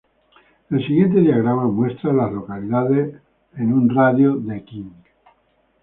[0.71, 3.21] El siguiente diagrama muestra a las localidades
[3.55, 4.91] en un radio de de King.